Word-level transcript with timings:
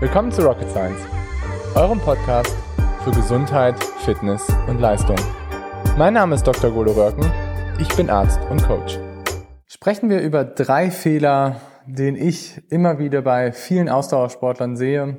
Willkommen 0.00 0.32
zu 0.32 0.40
Rocket 0.40 0.70
Science, 0.70 1.02
eurem 1.74 2.00
Podcast 2.00 2.56
für 3.04 3.10
Gesundheit, 3.10 3.74
Fitness 4.02 4.48
und 4.66 4.80
Leistung. 4.80 5.16
Mein 5.98 6.14
Name 6.14 6.36
ist 6.36 6.46
Dr. 6.46 6.70
Golo 6.70 6.92
Röcken, 6.92 7.30
ich 7.78 7.94
bin 7.96 8.08
Arzt 8.08 8.40
und 8.48 8.62
Coach. 8.62 8.98
Sprechen 9.66 10.08
wir 10.08 10.22
über 10.22 10.44
drei 10.44 10.90
Fehler, 10.90 11.60
den 11.84 12.16
ich 12.16 12.62
immer 12.70 12.98
wieder 12.98 13.20
bei 13.20 13.52
vielen 13.52 13.90
Ausdauersportlern 13.90 14.74
sehe, 14.74 15.18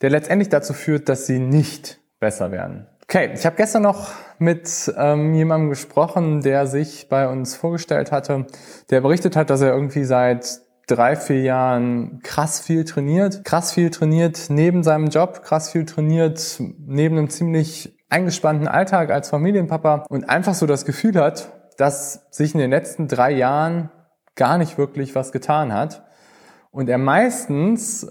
der 0.00 0.10
letztendlich 0.10 0.48
dazu 0.48 0.74
führt, 0.74 1.08
dass 1.08 1.26
sie 1.26 1.40
nicht 1.40 1.98
besser 2.20 2.52
werden. 2.52 2.86
Okay, 3.02 3.32
ich 3.34 3.44
habe 3.44 3.56
gestern 3.56 3.82
noch 3.82 4.12
mit 4.38 4.94
ähm, 4.96 5.34
jemandem 5.34 5.70
gesprochen, 5.70 6.40
der 6.42 6.68
sich 6.68 7.08
bei 7.08 7.28
uns 7.28 7.56
vorgestellt 7.56 8.12
hatte, 8.12 8.46
der 8.90 9.00
berichtet 9.00 9.34
hat, 9.34 9.50
dass 9.50 9.60
er 9.60 9.74
irgendwie 9.74 10.04
seit 10.04 10.60
drei, 10.90 11.16
vier 11.16 11.42
Jahren 11.42 12.20
krass 12.22 12.60
viel 12.60 12.84
trainiert, 12.84 13.44
krass 13.44 13.72
viel 13.72 13.90
trainiert 13.90 14.46
neben 14.48 14.82
seinem 14.82 15.08
Job, 15.08 15.42
krass 15.42 15.70
viel 15.70 15.86
trainiert 15.86 16.60
neben 16.78 17.16
einem 17.16 17.30
ziemlich 17.30 17.96
eingespannten 18.08 18.66
Alltag 18.66 19.10
als 19.10 19.30
Familienpapa 19.30 20.04
und 20.08 20.28
einfach 20.28 20.54
so 20.54 20.66
das 20.66 20.84
Gefühl 20.84 21.14
hat, 21.14 21.52
dass 21.76 22.26
sich 22.30 22.54
in 22.54 22.60
den 22.60 22.70
letzten 22.70 23.08
drei 23.08 23.30
Jahren 23.30 23.90
gar 24.34 24.58
nicht 24.58 24.78
wirklich 24.78 25.14
was 25.14 25.32
getan 25.32 25.72
hat 25.72 26.04
und 26.70 26.88
er 26.88 26.98
meistens 26.98 28.10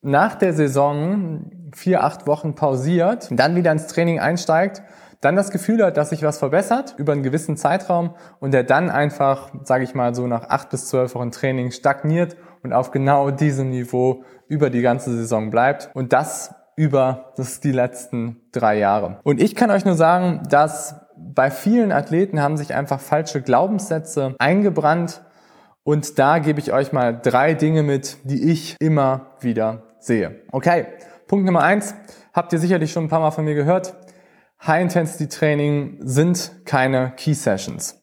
nach 0.00 0.34
der 0.34 0.52
Saison 0.52 1.50
vier, 1.74 2.04
acht 2.04 2.26
Wochen 2.26 2.54
pausiert, 2.54 3.28
dann 3.30 3.56
wieder 3.56 3.72
ins 3.72 3.86
Training 3.86 4.20
einsteigt 4.20 4.82
dann 5.24 5.36
das 5.36 5.50
Gefühl 5.50 5.82
hat, 5.84 5.96
dass 5.96 6.10
sich 6.10 6.22
was 6.22 6.38
verbessert 6.38 6.94
über 6.98 7.12
einen 7.12 7.22
gewissen 7.22 7.56
Zeitraum 7.56 8.14
und 8.40 8.52
der 8.52 8.62
dann 8.62 8.90
einfach, 8.90 9.50
sage 9.62 9.84
ich 9.84 9.94
mal, 9.94 10.14
so 10.14 10.26
nach 10.26 10.50
acht 10.50 10.70
bis 10.70 10.86
zwölf 10.86 11.14
Wochen 11.14 11.30
Training 11.30 11.70
stagniert 11.70 12.36
und 12.62 12.72
auf 12.72 12.90
genau 12.90 13.30
diesem 13.30 13.70
Niveau 13.70 14.24
über 14.48 14.68
die 14.68 14.82
ganze 14.82 15.14
Saison 15.16 15.50
bleibt 15.50 15.90
und 15.94 16.12
das 16.12 16.54
über 16.76 17.32
das 17.36 17.60
die 17.60 17.72
letzten 17.72 18.40
drei 18.52 18.78
Jahre. 18.78 19.20
Und 19.22 19.40
ich 19.40 19.54
kann 19.54 19.70
euch 19.70 19.84
nur 19.84 19.94
sagen, 19.94 20.42
dass 20.50 20.96
bei 21.16 21.50
vielen 21.50 21.92
Athleten 21.92 22.42
haben 22.42 22.56
sich 22.56 22.74
einfach 22.74 23.00
falsche 23.00 23.40
Glaubenssätze 23.40 24.34
eingebrannt 24.38 25.22
und 25.84 26.18
da 26.18 26.38
gebe 26.38 26.60
ich 26.60 26.72
euch 26.72 26.92
mal 26.92 27.18
drei 27.18 27.54
Dinge 27.54 27.82
mit, 27.82 28.18
die 28.24 28.50
ich 28.50 28.76
immer 28.80 29.32
wieder 29.40 29.84
sehe. 30.00 30.42
Okay, 30.50 30.86
Punkt 31.28 31.46
Nummer 31.46 31.62
eins, 31.62 31.94
habt 32.34 32.52
ihr 32.52 32.58
sicherlich 32.58 32.92
schon 32.92 33.04
ein 33.04 33.08
paar 33.08 33.20
Mal 33.20 33.30
von 33.30 33.44
mir 33.44 33.54
gehört. 33.54 33.94
High-Intensity-Training 34.66 35.98
sind 36.00 36.64
keine 36.64 37.12
Key-Sessions. 37.16 38.02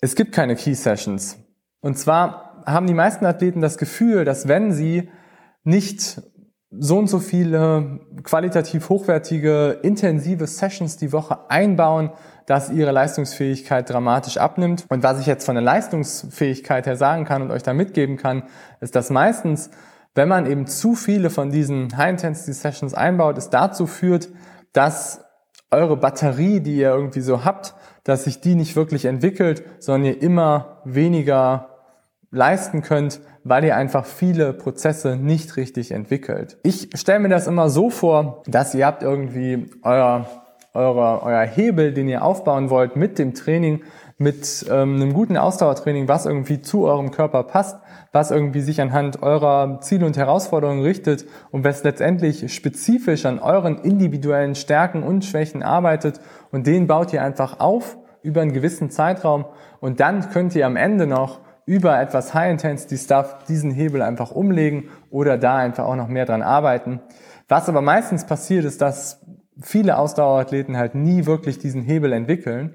Es 0.00 0.14
gibt 0.14 0.32
keine 0.32 0.54
Key-Sessions. 0.54 1.38
Und 1.80 1.98
zwar 1.98 2.62
haben 2.64 2.86
die 2.86 2.94
meisten 2.94 3.26
Athleten 3.26 3.60
das 3.60 3.76
Gefühl, 3.76 4.24
dass 4.24 4.46
wenn 4.46 4.72
sie 4.72 5.10
nicht 5.64 6.22
so 6.70 6.98
und 6.98 7.08
so 7.08 7.18
viele 7.18 8.00
qualitativ 8.22 8.88
hochwertige, 8.88 9.80
intensive 9.82 10.46
Sessions 10.46 10.96
die 10.96 11.12
Woche 11.12 11.50
einbauen, 11.50 12.10
dass 12.46 12.70
ihre 12.70 12.92
Leistungsfähigkeit 12.92 13.90
dramatisch 13.90 14.36
abnimmt. 14.36 14.86
Und 14.88 15.02
was 15.02 15.18
ich 15.18 15.26
jetzt 15.26 15.44
von 15.44 15.56
der 15.56 15.64
Leistungsfähigkeit 15.64 16.86
her 16.86 16.96
sagen 16.96 17.24
kann 17.24 17.42
und 17.42 17.50
euch 17.50 17.64
da 17.64 17.74
mitgeben 17.74 18.16
kann, 18.16 18.44
ist, 18.80 18.94
dass 18.94 19.10
meistens, 19.10 19.70
wenn 20.14 20.28
man 20.28 20.46
eben 20.46 20.68
zu 20.68 20.94
viele 20.94 21.30
von 21.30 21.50
diesen 21.50 21.96
High-Intensity-Sessions 21.96 22.94
einbaut, 22.94 23.36
es 23.38 23.50
dazu 23.50 23.88
führt, 23.88 24.28
dass 24.72 25.24
eure 25.70 25.96
Batterie, 25.96 26.60
die 26.60 26.76
ihr 26.76 26.90
irgendwie 26.90 27.20
so 27.20 27.44
habt, 27.44 27.74
dass 28.04 28.24
sich 28.24 28.40
die 28.40 28.54
nicht 28.54 28.76
wirklich 28.76 29.04
entwickelt, 29.04 29.62
sondern 29.78 30.12
ihr 30.12 30.22
immer 30.22 30.82
weniger 30.84 31.68
leisten 32.30 32.82
könnt, 32.82 33.20
weil 33.44 33.64
ihr 33.64 33.76
einfach 33.76 34.04
viele 34.04 34.52
Prozesse 34.52 35.16
nicht 35.16 35.56
richtig 35.56 35.90
entwickelt. 35.92 36.58
Ich 36.62 36.90
stelle 36.94 37.20
mir 37.20 37.28
das 37.28 37.46
immer 37.46 37.68
so 37.68 37.90
vor, 37.90 38.42
dass 38.46 38.74
ihr 38.74 38.86
habt 38.86 39.02
irgendwie 39.02 39.70
euer, 39.82 40.26
euer, 40.74 41.22
euer 41.24 41.42
Hebel, 41.42 41.92
den 41.92 42.08
ihr 42.08 42.24
aufbauen 42.24 42.70
wollt 42.70 42.96
mit 42.96 43.18
dem 43.18 43.34
Training, 43.34 43.82
mit 44.18 44.66
ähm, 44.70 44.96
einem 44.96 45.14
guten 45.14 45.36
Ausdauertraining, 45.36 46.06
was 46.06 46.26
irgendwie 46.26 46.60
zu 46.60 46.84
eurem 46.84 47.10
Körper 47.10 47.42
passt, 47.42 47.78
was 48.12 48.30
irgendwie 48.30 48.60
sich 48.60 48.80
anhand 48.80 49.22
eurer 49.22 49.80
Ziele 49.80 50.04
und 50.04 50.16
Herausforderungen 50.16 50.82
richtet 50.82 51.24
und 51.50 51.64
was 51.64 51.82
letztendlich 51.84 52.54
spezifisch 52.54 53.24
an 53.24 53.38
euren 53.38 53.78
individuellen 53.78 54.54
Stärken 54.54 55.02
und 55.02 55.24
Schwächen 55.24 55.62
arbeitet 55.62 56.20
und 56.52 56.66
den 56.66 56.86
baut 56.86 57.12
ihr 57.12 57.22
einfach 57.22 57.60
auf 57.60 57.96
über 58.22 58.42
einen 58.42 58.52
gewissen 58.52 58.90
Zeitraum 58.90 59.46
und 59.80 60.00
dann 60.00 60.28
könnt 60.30 60.54
ihr 60.54 60.66
am 60.66 60.76
Ende 60.76 61.06
noch 61.06 61.40
über 61.64 61.98
etwas 62.00 62.34
High-Intensity-Stuff 62.34 63.44
diesen 63.48 63.70
Hebel 63.70 64.02
einfach 64.02 64.32
umlegen 64.32 64.90
oder 65.08 65.38
da 65.38 65.56
einfach 65.56 65.84
auch 65.84 65.96
noch 65.96 66.08
mehr 66.08 66.26
dran 66.26 66.42
arbeiten. 66.42 67.00
Was 67.48 67.68
aber 67.68 67.80
meistens 67.80 68.26
passiert, 68.26 68.64
ist, 68.64 68.82
dass 68.82 69.20
viele 69.62 69.98
Ausdauerathleten 69.98 70.76
halt 70.76 70.94
nie 70.94 71.26
wirklich 71.26 71.58
diesen 71.58 71.82
Hebel 71.82 72.12
entwickeln 72.12 72.74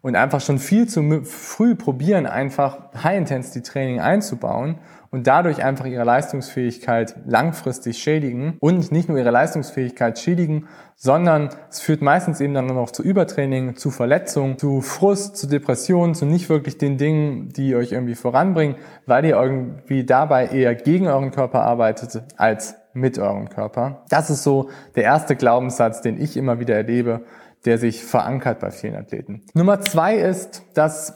und 0.00 0.16
einfach 0.16 0.40
schon 0.40 0.58
viel 0.58 0.88
zu 0.88 1.22
früh 1.24 1.74
probieren, 1.74 2.26
einfach 2.26 2.92
High-Intensity-Training 3.02 4.00
einzubauen 4.00 4.78
und 5.10 5.26
dadurch 5.26 5.64
einfach 5.64 5.86
ihre 5.86 6.04
Leistungsfähigkeit 6.04 7.16
langfristig 7.26 7.98
schädigen 7.98 8.56
und 8.60 8.92
nicht 8.92 9.08
nur 9.08 9.18
ihre 9.18 9.30
Leistungsfähigkeit 9.30 10.18
schädigen, 10.18 10.68
sondern 10.96 11.48
es 11.70 11.80
führt 11.80 12.02
meistens 12.02 12.40
eben 12.40 12.54
dann 12.54 12.66
noch 12.66 12.90
zu 12.90 13.02
Übertraining, 13.02 13.76
zu 13.76 13.90
Verletzungen, 13.90 14.58
zu 14.58 14.82
Frust, 14.82 15.36
zu 15.36 15.46
Depressionen, 15.46 16.14
zu 16.14 16.26
nicht 16.26 16.48
wirklich 16.48 16.76
den 16.76 16.98
Dingen, 16.98 17.48
die 17.50 17.74
euch 17.74 17.92
irgendwie 17.92 18.16
voranbringen, 18.16 18.76
weil 19.06 19.24
ihr 19.24 19.40
irgendwie 19.40 20.04
dabei 20.04 20.48
eher 20.48 20.74
gegen 20.74 21.06
euren 21.06 21.30
Körper 21.30 21.62
arbeitet 21.62 22.22
als 22.36 22.76
mit 22.98 23.18
eurem 23.18 23.48
Körper. 23.48 24.04
Das 24.08 24.30
ist 24.30 24.42
so 24.42 24.70
der 24.94 25.04
erste 25.04 25.36
Glaubenssatz, 25.36 26.00
den 26.00 26.20
ich 26.20 26.36
immer 26.36 26.60
wieder 26.60 26.74
erlebe, 26.74 27.24
der 27.64 27.78
sich 27.78 28.04
verankert 28.04 28.60
bei 28.60 28.70
vielen 28.70 28.94
Athleten. 28.94 29.42
Nummer 29.54 29.80
zwei 29.80 30.16
ist, 30.16 30.62
dass 30.74 31.14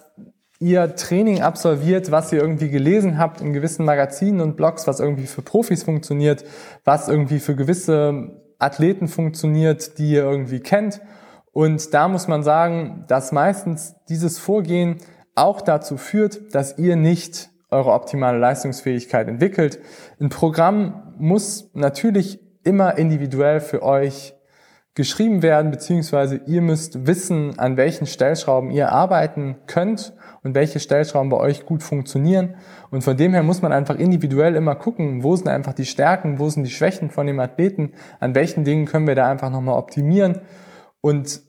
ihr 0.58 0.94
Training 0.94 1.42
absolviert, 1.42 2.10
was 2.10 2.32
ihr 2.32 2.40
irgendwie 2.40 2.70
gelesen 2.70 3.18
habt 3.18 3.40
in 3.40 3.52
gewissen 3.52 3.84
Magazinen 3.84 4.40
und 4.40 4.56
Blogs, 4.56 4.86
was 4.86 5.00
irgendwie 5.00 5.26
für 5.26 5.42
Profis 5.42 5.82
funktioniert, 5.82 6.44
was 6.84 7.08
irgendwie 7.08 7.40
für 7.40 7.56
gewisse 7.56 8.40
Athleten 8.58 9.08
funktioniert, 9.08 9.98
die 9.98 10.12
ihr 10.12 10.22
irgendwie 10.22 10.60
kennt. 10.60 11.00
Und 11.50 11.92
da 11.92 12.08
muss 12.08 12.28
man 12.28 12.42
sagen, 12.42 13.04
dass 13.08 13.32
meistens 13.32 13.96
dieses 14.08 14.38
Vorgehen 14.38 14.98
auch 15.34 15.60
dazu 15.60 15.96
führt, 15.96 16.54
dass 16.54 16.78
ihr 16.78 16.96
nicht 16.96 17.50
eure 17.72 17.92
optimale 17.92 18.38
Leistungsfähigkeit 18.38 19.28
entwickelt. 19.28 19.80
Ein 20.20 20.28
Programm 20.28 21.14
muss 21.18 21.70
natürlich 21.74 22.40
immer 22.64 22.96
individuell 22.96 23.60
für 23.60 23.82
euch 23.82 24.34
geschrieben 24.94 25.42
werden, 25.42 25.70
beziehungsweise 25.70 26.42
ihr 26.46 26.60
müsst 26.60 27.06
wissen, 27.06 27.58
an 27.58 27.76
welchen 27.76 28.06
Stellschrauben 28.06 28.70
ihr 28.70 28.92
arbeiten 28.92 29.56
könnt 29.66 30.12
und 30.42 30.54
welche 30.54 30.80
Stellschrauben 30.80 31.30
bei 31.30 31.38
euch 31.38 31.64
gut 31.64 31.82
funktionieren. 31.82 32.56
Und 32.90 33.02
von 33.02 33.16
dem 33.16 33.32
her 33.32 33.42
muss 33.42 33.62
man 33.62 33.72
einfach 33.72 33.96
individuell 33.96 34.54
immer 34.54 34.74
gucken, 34.74 35.22
wo 35.22 35.34
sind 35.34 35.48
einfach 35.48 35.72
die 35.72 35.86
Stärken, 35.86 36.38
wo 36.38 36.48
sind 36.50 36.64
die 36.64 36.70
Schwächen 36.70 37.10
von 37.10 37.26
dem 37.26 37.40
Athleten, 37.40 37.92
an 38.20 38.34
welchen 38.34 38.64
Dingen 38.64 38.84
können 38.84 39.06
wir 39.06 39.14
da 39.14 39.30
einfach 39.30 39.50
nochmal 39.50 39.78
optimieren 39.78 40.42
und 41.00 41.40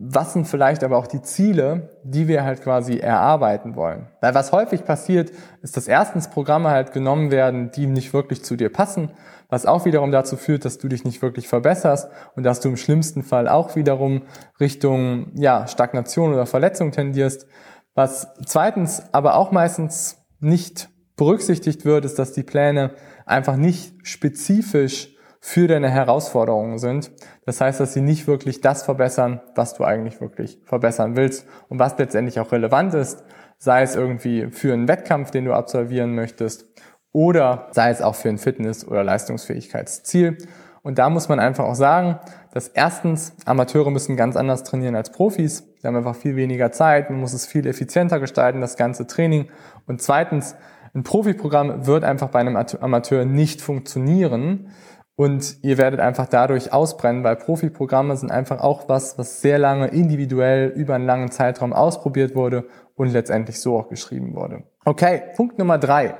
was 0.00 0.32
sind 0.32 0.46
vielleicht 0.46 0.84
aber 0.84 0.96
auch 0.96 1.08
die 1.08 1.22
Ziele, 1.22 1.98
die 2.04 2.28
wir 2.28 2.44
halt 2.44 2.62
quasi 2.62 2.98
erarbeiten 2.98 3.74
wollen. 3.74 4.06
Weil 4.20 4.32
was 4.32 4.52
häufig 4.52 4.84
passiert, 4.84 5.32
ist, 5.60 5.76
dass 5.76 5.88
erstens 5.88 6.30
Programme 6.30 6.70
halt 6.70 6.92
genommen 6.92 7.32
werden, 7.32 7.72
die 7.72 7.86
nicht 7.86 8.12
wirklich 8.12 8.44
zu 8.44 8.54
dir 8.54 8.72
passen, 8.72 9.10
was 9.48 9.66
auch 9.66 9.86
wiederum 9.86 10.12
dazu 10.12 10.36
führt, 10.36 10.64
dass 10.64 10.78
du 10.78 10.86
dich 10.88 11.04
nicht 11.04 11.20
wirklich 11.20 11.48
verbesserst 11.48 12.08
und 12.36 12.44
dass 12.44 12.60
du 12.60 12.68
im 12.68 12.76
schlimmsten 12.76 13.24
Fall 13.24 13.48
auch 13.48 13.74
wiederum 13.74 14.22
Richtung 14.60 15.32
ja, 15.34 15.66
Stagnation 15.66 16.32
oder 16.32 16.46
Verletzung 16.46 16.92
tendierst. 16.92 17.46
Was 17.94 18.28
zweitens 18.46 19.02
aber 19.10 19.34
auch 19.34 19.50
meistens 19.50 20.18
nicht 20.38 20.90
berücksichtigt 21.16 21.84
wird, 21.84 22.04
ist, 22.04 22.20
dass 22.20 22.32
die 22.32 22.44
Pläne 22.44 22.92
einfach 23.26 23.56
nicht 23.56 24.06
spezifisch 24.06 25.16
für 25.40 25.68
deine 25.68 25.90
Herausforderungen 25.90 26.78
sind. 26.78 27.10
Das 27.46 27.60
heißt, 27.60 27.80
dass 27.80 27.94
sie 27.94 28.00
nicht 28.00 28.26
wirklich 28.26 28.60
das 28.60 28.82
verbessern, 28.82 29.40
was 29.54 29.74
du 29.74 29.84
eigentlich 29.84 30.20
wirklich 30.20 30.60
verbessern 30.64 31.16
willst 31.16 31.46
und 31.68 31.78
was 31.78 31.98
letztendlich 31.98 32.40
auch 32.40 32.52
relevant 32.52 32.94
ist, 32.94 33.24
sei 33.58 33.82
es 33.82 33.96
irgendwie 33.96 34.48
für 34.50 34.72
einen 34.72 34.88
Wettkampf, 34.88 35.30
den 35.30 35.44
du 35.44 35.52
absolvieren 35.52 36.14
möchtest 36.14 36.66
oder 37.12 37.68
sei 37.72 37.90
es 37.90 38.02
auch 38.02 38.14
für 38.14 38.28
ein 38.28 38.38
Fitness- 38.38 38.86
oder 38.86 39.02
Leistungsfähigkeitsziel. 39.04 40.38
Und 40.82 40.98
da 40.98 41.10
muss 41.10 41.28
man 41.28 41.40
einfach 41.40 41.64
auch 41.64 41.74
sagen, 41.74 42.18
dass 42.52 42.68
erstens 42.68 43.34
Amateure 43.44 43.90
müssen 43.90 44.16
ganz 44.16 44.36
anders 44.36 44.64
trainieren 44.64 44.94
als 44.94 45.10
Profis. 45.10 45.66
Die 45.82 45.86
haben 45.86 45.96
einfach 45.96 46.16
viel 46.16 46.36
weniger 46.36 46.72
Zeit, 46.72 47.10
man 47.10 47.20
muss 47.20 47.32
es 47.32 47.46
viel 47.46 47.66
effizienter 47.66 48.20
gestalten, 48.20 48.60
das 48.60 48.76
ganze 48.76 49.06
Training. 49.06 49.48
Und 49.86 50.02
zweitens, 50.02 50.56
ein 50.94 51.02
Profiprogramm 51.02 51.86
wird 51.86 52.04
einfach 52.04 52.28
bei 52.28 52.40
einem 52.40 52.56
Amateur 52.56 53.24
nicht 53.24 53.60
funktionieren, 53.60 54.70
und 55.18 55.58
ihr 55.62 55.76
werdet 55.76 55.98
einfach 55.98 56.28
dadurch 56.28 56.72
ausbrennen, 56.72 57.24
weil 57.24 57.36
Profiprogramme 57.36 58.16
sind 58.16 58.30
einfach 58.30 58.60
auch 58.60 58.88
was, 58.88 59.18
was 59.18 59.42
sehr 59.42 59.58
lange 59.58 59.88
individuell 59.88 60.68
über 60.68 60.94
einen 60.94 61.06
langen 61.06 61.30
Zeitraum 61.30 61.72
ausprobiert 61.72 62.34
wurde 62.34 62.64
und 62.94 63.12
letztendlich 63.12 63.60
so 63.60 63.76
auch 63.76 63.88
geschrieben 63.88 64.34
wurde. 64.34 64.62
Okay, 64.84 65.22
Punkt 65.36 65.58
Nummer 65.58 65.76
drei. 65.76 66.14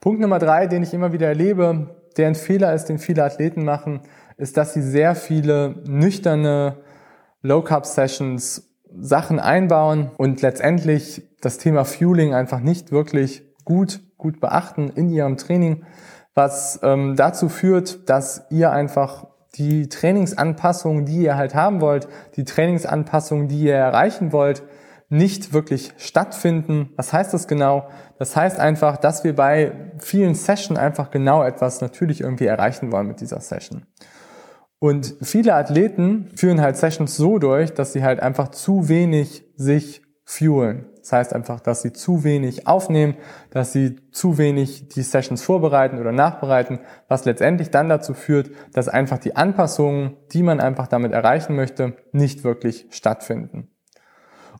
Punkt 0.00 0.20
Nummer 0.20 0.38
drei, 0.38 0.66
den 0.66 0.82
ich 0.82 0.92
immer 0.92 1.12
wieder 1.12 1.28
erlebe 1.28 1.96
der 2.16 2.28
ein 2.28 2.34
Fehler 2.34 2.74
ist, 2.74 2.86
den 2.86 2.98
viele 2.98 3.24
Athleten 3.24 3.64
machen, 3.64 4.00
ist, 4.36 4.56
dass 4.56 4.74
sie 4.74 4.82
sehr 4.82 5.14
viele 5.14 5.76
nüchterne 5.86 6.78
Low-Carb-Sessions 7.42 8.66
Sachen 8.92 9.38
einbauen 9.38 10.10
und 10.16 10.42
letztendlich 10.42 11.22
das 11.40 11.58
Thema 11.58 11.84
Fueling 11.84 12.34
einfach 12.34 12.60
nicht 12.60 12.90
wirklich 12.90 13.44
gut, 13.64 14.00
gut 14.18 14.40
beachten 14.40 14.90
in 14.90 15.10
ihrem 15.10 15.36
Training, 15.36 15.84
was 16.34 16.80
ähm, 16.82 17.16
dazu 17.16 17.48
führt, 17.48 18.08
dass 18.08 18.46
ihr 18.50 18.72
einfach 18.72 19.26
die 19.56 19.88
Trainingsanpassungen, 19.88 21.04
die 21.04 21.22
ihr 21.22 21.36
halt 21.36 21.54
haben 21.54 21.80
wollt, 21.80 22.08
die 22.36 22.44
Trainingsanpassungen, 22.44 23.48
die 23.48 23.64
ihr 23.64 23.74
erreichen 23.74 24.32
wollt, 24.32 24.62
nicht 25.08 25.52
wirklich 25.52 25.92
stattfinden. 25.96 26.90
Was 26.96 27.12
heißt 27.12 27.34
das 27.34 27.48
genau? 27.48 27.88
Das 28.18 28.36
heißt 28.36 28.60
einfach, 28.60 28.96
dass 28.96 29.24
wir 29.24 29.34
bei 29.34 29.72
vielen 29.98 30.34
Sessions 30.36 30.78
einfach 30.78 31.10
genau 31.10 31.42
etwas 31.42 31.80
natürlich 31.80 32.20
irgendwie 32.20 32.46
erreichen 32.46 32.92
wollen 32.92 33.08
mit 33.08 33.20
dieser 33.20 33.40
Session. 33.40 33.86
Und 34.78 35.16
viele 35.20 35.54
Athleten 35.54 36.30
führen 36.36 36.60
halt 36.60 36.76
Sessions 36.76 37.16
so 37.16 37.38
durch, 37.38 37.74
dass 37.74 37.92
sie 37.92 38.04
halt 38.04 38.20
einfach 38.20 38.48
zu 38.48 38.88
wenig 38.88 39.44
sich 39.56 40.02
fuelen. 40.24 40.86
Das 41.00 41.12
heißt 41.12 41.34
einfach, 41.34 41.60
dass 41.60 41.82
sie 41.82 41.92
zu 41.92 42.24
wenig 42.24 42.66
aufnehmen, 42.66 43.16
dass 43.50 43.72
sie 43.72 43.96
zu 44.10 44.38
wenig 44.38 44.88
die 44.88 45.02
Sessions 45.02 45.42
vorbereiten 45.42 45.98
oder 45.98 46.12
nachbereiten, 46.12 46.80
was 47.08 47.24
letztendlich 47.24 47.70
dann 47.70 47.88
dazu 47.88 48.14
führt, 48.14 48.50
dass 48.72 48.88
einfach 48.88 49.18
die 49.18 49.36
Anpassungen, 49.36 50.16
die 50.32 50.42
man 50.42 50.60
einfach 50.60 50.86
damit 50.86 51.12
erreichen 51.12 51.56
möchte, 51.56 51.94
nicht 52.12 52.44
wirklich 52.44 52.86
stattfinden. 52.90 53.68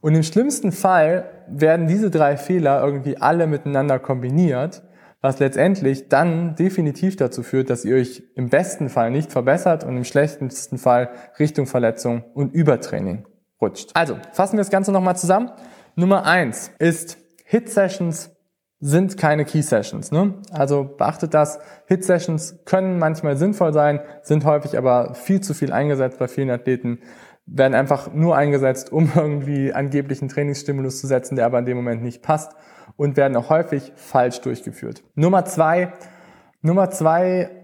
Und 0.00 0.14
im 0.14 0.22
schlimmsten 0.22 0.72
Fall 0.72 1.24
werden 1.46 1.86
diese 1.86 2.10
drei 2.10 2.36
Fehler 2.36 2.82
irgendwie 2.82 3.18
alle 3.18 3.46
miteinander 3.46 3.98
kombiniert, 3.98 4.82
was 5.20 5.38
letztendlich 5.38 6.08
dann 6.08 6.54
definitiv 6.56 7.16
dazu 7.16 7.42
führt, 7.42 7.68
dass 7.68 7.84
ihr 7.84 7.96
euch 7.96 8.22
im 8.34 8.48
besten 8.48 8.88
Fall 8.88 9.10
nicht 9.10 9.30
verbessert 9.30 9.84
und 9.84 9.96
im 9.96 10.04
schlechtesten 10.04 10.78
Fall 10.78 11.10
Richtung 11.38 11.66
Verletzung 11.66 12.24
und 12.32 12.54
Übertraining 12.54 13.26
rutscht. 13.60 13.90
Also, 13.92 14.16
fassen 14.32 14.54
wir 14.54 14.62
das 14.62 14.70
Ganze 14.70 14.92
nochmal 14.92 15.16
zusammen. 15.16 15.50
Nummer 16.00 16.24
eins 16.24 16.72
ist, 16.78 17.18
Hit-Sessions 17.44 18.34
sind 18.80 19.18
keine 19.18 19.44
Key-Sessions. 19.44 20.10
Ne? 20.10 20.34
Also 20.50 20.84
beachtet 20.84 21.34
das, 21.34 21.58
Hit-Sessions 21.86 22.64
können 22.64 22.98
manchmal 22.98 23.36
sinnvoll 23.36 23.72
sein, 23.72 24.00
sind 24.22 24.44
häufig 24.44 24.78
aber 24.78 25.14
viel 25.14 25.40
zu 25.42 25.52
viel 25.52 25.72
eingesetzt 25.72 26.18
bei 26.18 26.28
vielen 26.28 26.50
Athleten 26.50 27.00
werden 27.52 27.74
einfach 27.74 28.12
nur 28.12 28.36
eingesetzt, 28.36 28.92
um 28.92 29.10
irgendwie 29.16 29.72
angeblichen 29.72 30.28
Trainingsstimulus 30.28 31.00
zu 31.00 31.06
setzen, 31.06 31.36
der 31.36 31.46
aber 31.46 31.58
in 31.58 31.66
dem 31.66 31.76
Moment 31.76 32.02
nicht 32.02 32.22
passt 32.22 32.52
und 32.96 33.16
werden 33.16 33.36
auch 33.36 33.50
häufig 33.50 33.92
falsch 33.96 34.40
durchgeführt. 34.40 35.02
Nummer 35.14 35.44
zwei, 35.44 35.92
Nummer 36.62 36.90
zwei 36.90 37.59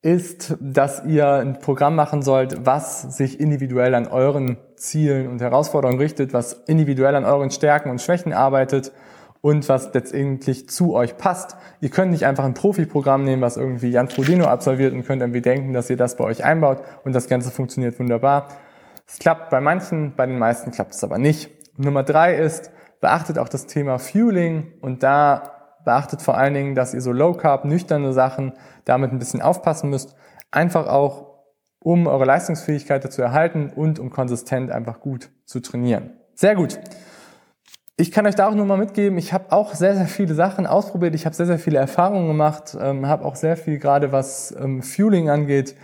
ist, 0.00 0.56
dass 0.60 1.04
ihr 1.04 1.28
ein 1.28 1.58
Programm 1.58 1.96
machen 1.96 2.22
sollt, 2.22 2.64
was 2.64 3.16
sich 3.16 3.40
individuell 3.40 3.94
an 3.94 4.06
euren 4.06 4.56
Zielen 4.76 5.28
und 5.28 5.40
Herausforderungen 5.40 5.98
richtet, 5.98 6.32
was 6.32 6.52
individuell 6.66 7.16
an 7.16 7.24
euren 7.24 7.50
Stärken 7.50 7.90
und 7.90 8.00
Schwächen 8.00 8.32
arbeitet 8.32 8.92
und 9.40 9.68
was 9.68 9.92
letztendlich 9.94 10.68
zu 10.68 10.94
euch 10.94 11.16
passt. 11.16 11.56
Ihr 11.80 11.90
könnt 11.90 12.12
nicht 12.12 12.26
einfach 12.26 12.44
ein 12.44 12.54
Profiprogramm 12.54 13.24
nehmen, 13.24 13.42
was 13.42 13.56
irgendwie 13.56 13.90
Jan 13.90 14.08
Trudino 14.08 14.46
absolviert 14.46 14.92
und 14.94 15.04
könnt 15.04 15.22
irgendwie 15.22 15.40
denken, 15.40 15.72
dass 15.72 15.90
ihr 15.90 15.96
das 15.96 16.16
bei 16.16 16.24
euch 16.24 16.44
einbaut 16.44 16.82
und 17.04 17.12
das 17.12 17.28
Ganze 17.28 17.50
funktioniert 17.50 17.98
wunderbar. 17.98 18.48
Es 19.06 19.18
klappt 19.18 19.50
bei 19.50 19.60
manchen, 19.60 20.14
bei 20.14 20.26
den 20.26 20.38
meisten 20.38 20.70
klappt 20.70 20.94
es 20.94 21.02
aber 21.02 21.18
nicht. 21.18 21.50
Nummer 21.76 22.02
drei 22.04 22.36
ist, 22.36 22.70
beachtet 23.00 23.38
auch 23.38 23.48
das 23.48 23.66
Thema 23.66 23.98
Fueling 23.98 24.72
und 24.80 25.02
da 25.02 25.57
beachtet 25.88 26.20
vor 26.20 26.36
allen 26.36 26.52
Dingen, 26.52 26.74
dass 26.74 26.92
ihr 26.92 27.00
so 27.00 27.12
Low 27.12 27.32
Carb, 27.32 27.64
nüchterne 27.64 28.12
Sachen 28.12 28.52
damit 28.84 29.10
ein 29.10 29.18
bisschen 29.18 29.40
aufpassen 29.40 29.88
müsst. 29.88 30.14
Einfach 30.50 30.86
auch, 30.86 31.28
um 31.78 32.06
eure 32.06 32.26
Leistungsfähigkeit 32.26 33.10
zu 33.10 33.22
erhalten 33.22 33.72
und 33.74 33.98
um 33.98 34.10
konsistent 34.10 34.70
einfach 34.70 35.00
gut 35.00 35.30
zu 35.46 35.60
trainieren. 35.60 36.10
Sehr 36.34 36.54
gut. 36.56 36.78
Ich 37.96 38.12
kann 38.12 38.26
euch 38.26 38.34
da 38.34 38.48
auch 38.48 38.54
nur 38.54 38.66
mal 38.66 38.76
mitgeben, 38.76 39.16
ich 39.16 39.32
habe 39.32 39.50
auch 39.50 39.74
sehr, 39.74 39.96
sehr 39.96 40.06
viele 40.06 40.34
Sachen 40.34 40.66
ausprobiert, 40.66 41.14
ich 41.14 41.24
habe 41.24 41.34
sehr, 41.34 41.46
sehr 41.46 41.58
viele 41.58 41.78
Erfahrungen 41.78 42.28
gemacht, 42.28 42.76
ähm, 42.78 43.06
habe 43.06 43.24
auch 43.24 43.34
sehr 43.34 43.56
viel 43.56 43.78
gerade 43.78 44.12
was 44.12 44.54
ähm, 44.60 44.82
Fueling 44.82 45.30
angeht, 45.30 45.74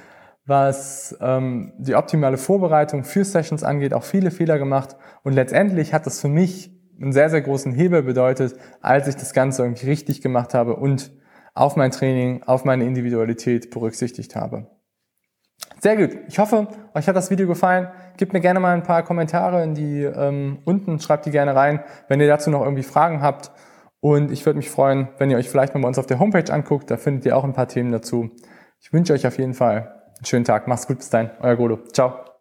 was 0.45 1.17
ähm, 1.23 1.73
die 1.79 1.95
optimale 1.95 2.37
Vorbereitung 2.37 3.05
für 3.05 3.25
Sessions 3.25 3.65
angeht, 3.65 3.95
auch 3.95 4.05
viele 4.05 4.31
Fehler 4.31 4.59
gemacht. 4.59 4.97
Und 5.23 5.33
letztendlich 5.33 5.95
hat 5.95 6.05
das 6.05 6.21
für 6.21 6.29
mich 6.29 6.74
einen 7.01 7.13
sehr, 7.13 7.31
sehr 7.31 7.41
großen 7.41 7.73
Hebel 7.73 8.03
bedeutet, 8.03 8.57
als 8.81 9.09
ich 9.09 9.17
das 9.17 9.33
Ganze 9.33 9.63
irgendwie 9.63 9.87
richtig 9.87 10.23
gemacht 10.23 10.55
habe 10.55 10.77
und 10.77 11.13
auf 11.55 11.77
mein 11.77 11.91
Training, 11.91 12.43
auf 12.45 12.65
meine 12.65 12.85
Individualität 12.85 13.71
berücksichtigt 13.71 14.35
habe. 14.37 14.67
Sehr 15.81 15.97
gut. 15.97 16.17
Ich 16.29 16.39
hoffe, 16.39 16.69
euch 16.95 17.09
hat 17.09 17.17
das 17.17 17.31
Video 17.31 17.47
gefallen. 17.47 17.89
Gebt 18.17 18.33
mir 18.33 18.41
gerne 18.41 18.61
mal 18.61 18.75
ein 18.75 18.83
paar 18.83 19.03
Kommentare 19.03 19.63
in 19.63 19.75
die 19.75 20.03
ähm, 20.03 20.59
unten, 20.65 20.99
schreibt 20.99 21.27
die 21.27 21.31
gerne 21.31 21.55
rein, 21.55 21.81
wenn 22.09 22.21
ihr 22.21 22.27
dazu 22.27 22.51
noch 22.51 22.63
irgendwie 22.63 22.83
Fragen 22.83 23.21
habt. 23.21 23.51
Und 24.01 24.31
ich 24.31 24.45
würde 24.45 24.57
mich 24.59 24.71
freuen, 24.71 25.09
wenn 25.19 25.31
ihr 25.31 25.39
euch 25.39 25.49
vielleicht 25.49 25.75
mal 25.75 25.81
bei 25.81 25.89
uns 25.89 25.99
auf 25.99 26.07
der 26.07 26.19
Homepage 26.19 26.53
anguckt. 26.53 26.91
Da 26.91 26.97
findet 26.97 27.27
ihr 27.27 27.37
auch 27.37 27.45
ein 27.45 27.55
paar 27.55 27.69
Themen 27.69 27.93
dazu. 27.93 28.31
Ich 28.81 28.93
wünsche 28.93 29.13
euch 29.13 29.27
auf 29.27 29.39
jeden 29.39 29.55
Fall 29.55 30.03
einen 30.19 30.27
schönen 30.27 30.45
Tag. 30.45 30.69
Macht's 30.69 30.87
gut, 30.87 30.99
bis 30.99 31.11
dahin. 31.11 31.31
Euer 31.41 31.57
Golo. 31.57 31.79
Ciao. 31.93 32.34